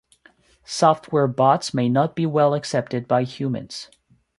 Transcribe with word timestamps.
Software 0.65 1.27
bots 1.27 1.75
may 1.75 1.87
not 1.87 2.15
be 2.15 2.25
well 2.25 2.55
accepted 2.55 3.07
by 3.07 3.21
humans. 3.21 3.87